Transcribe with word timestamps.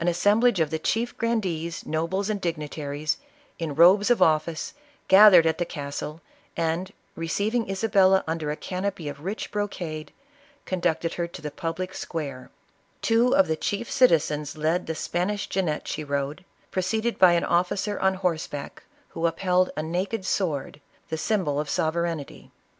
An 0.00 0.08
assemblage 0.08 0.58
of 0.58 0.70
the 0.70 0.78
chief 0.80 1.16
grandees, 1.16 1.86
nobles 1.86 2.28
and 2.28 2.40
dignitaries, 2.40 3.18
in 3.60 3.76
robes 3.76 4.10
of 4.10 4.20
office, 4.20 4.74
gathered 5.06 5.46
at 5.46 5.58
the 5.58 5.64
castle, 5.64 6.20
and, 6.56 6.92
receiving 7.14 7.70
Isabella 7.70 8.24
under 8.26 8.50
a 8.50 8.56
canopy 8.56 9.08
of 9.08 9.20
rich 9.20 9.52
brocade, 9.52 10.10
conducted 10.64 11.14
her 11.14 11.28
to 11.28 11.40
the 11.40 11.52
public 11.52 11.94
square; 11.94 12.50
two 13.02 13.36
of 13.36 13.46
the 13.46 13.54
chief 13.54 13.88
citizens 13.88 14.58
led 14.58 14.88
the 14.88 14.96
Span 14.96 15.30
ish 15.30 15.46
jennet 15.48 15.86
she 15.86 16.02
rode, 16.02 16.44
preceded 16.72 17.16
by 17.16 17.34
an 17.34 17.44
officer 17.44 18.00
on 18.00 18.14
horse 18.14 18.48
back 18.48 18.82
who 19.10 19.26
upheld 19.28 19.70
a 19.76 19.82
naked 19.84 20.24
sword, 20.26 20.80
the 21.08 21.16
symbol 21.16 21.60
of 21.60 21.70
sov 21.70 21.94
ereignty. 21.94 22.50